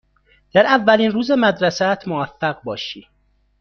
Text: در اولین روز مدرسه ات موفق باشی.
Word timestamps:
در 0.53 0.65
اولین 0.65 1.11
روز 1.11 1.31
مدرسه 1.31 1.85
ات 1.85 2.07
موفق 2.07 2.63
باشی. 2.63 3.07